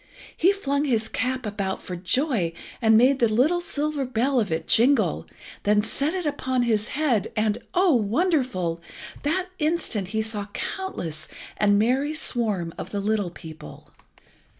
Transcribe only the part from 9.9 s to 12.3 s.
he saw the countless and merry